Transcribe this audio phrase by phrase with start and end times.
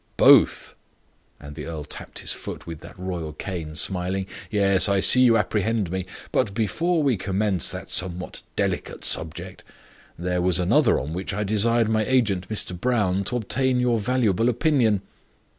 [0.17, 0.73] "Both."
[1.39, 4.25] And the earl tapped his boot with that royal cane, smiling.
[4.49, 6.07] "Yes; I see you apprehend me.
[6.31, 9.63] But, before we commence that somewhat delicate subject,
[10.17, 12.75] there was another on which I desired my agent, Mr.
[12.75, 15.03] Brown, to obtain your valuable opinion."